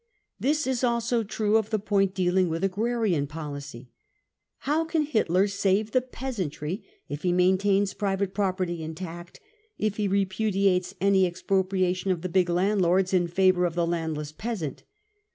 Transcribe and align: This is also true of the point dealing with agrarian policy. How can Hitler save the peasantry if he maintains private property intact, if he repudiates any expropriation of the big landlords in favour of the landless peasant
This 0.39 0.65
is 0.65 0.83
also 0.83 1.21
true 1.23 1.57
of 1.57 1.69
the 1.69 1.77
point 1.77 2.15
dealing 2.15 2.49
with 2.49 2.63
agrarian 2.63 3.27
policy. 3.27 3.91
How 4.61 4.83
can 4.83 5.03
Hitler 5.03 5.45
save 5.47 5.91
the 5.91 6.01
peasantry 6.01 6.83
if 7.07 7.21
he 7.21 7.31
maintains 7.31 7.93
private 7.93 8.33
property 8.33 8.81
intact, 8.81 9.39
if 9.77 9.97
he 9.97 10.07
repudiates 10.07 10.95
any 10.99 11.27
expropriation 11.27 12.09
of 12.09 12.23
the 12.23 12.29
big 12.29 12.49
landlords 12.49 13.13
in 13.13 13.27
favour 13.27 13.63
of 13.63 13.75
the 13.75 13.85
landless 13.85 14.31
peasant 14.31 14.81